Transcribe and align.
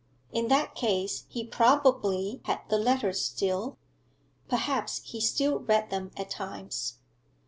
In 0.31 0.47
that 0.47 0.73
case 0.73 1.25
he 1.29 1.45
probably 1.45 2.41
had 2.45 2.61
the 2.69 2.79
letters 2.79 3.21
still; 3.23 3.77
perhaps 4.49 4.99
he 5.03 5.21
still 5.21 5.59
read 5.59 5.91
them 5.91 6.09
at 6.17 6.31
times. 6.31 6.95